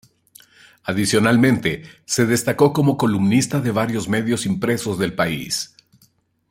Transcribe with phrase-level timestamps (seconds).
[0.83, 5.75] Adicionalmente, se destacó como columnista de varios medios impresos del país.